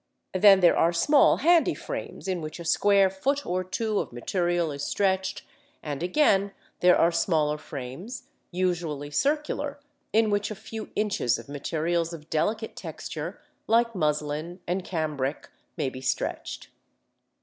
Then 0.33 0.61
there 0.61 0.75
are 0.75 0.91
small 0.91 1.37
handy 1.37 1.75
frames 1.75 2.27
in 2.27 2.41
which 2.41 2.59
a 2.59 2.65
square 2.65 3.07
foot 3.07 3.45
or 3.45 3.63
two 3.63 3.99
of 3.99 4.11
material 4.11 4.71
is 4.71 4.83
stretched; 4.83 5.43
and 5.83 6.01
again 6.01 6.53
there 6.79 6.97
are 6.97 7.11
smaller 7.11 7.59
frames, 7.59 8.23
usually 8.49 9.11
circular, 9.11 9.79
in 10.11 10.31
which 10.31 10.49
a 10.49 10.55
few 10.55 10.89
inches 10.95 11.37
of 11.37 11.47
materials 11.47 12.13
of 12.13 12.31
delicate 12.31 12.75
texture, 12.75 13.41
like 13.67 13.93
muslin 13.93 14.59
and 14.65 14.83
cambric, 14.83 15.49
may 15.77 15.87
be 15.87 16.01
stretched. 16.01 16.69